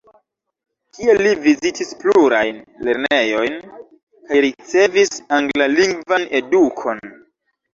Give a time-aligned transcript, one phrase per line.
[0.95, 2.57] Tie li vizitis plurajn
[2.87, 3.59] lernejojn
[4.31, 7.07] kaj ricevis anglalingvan edukon.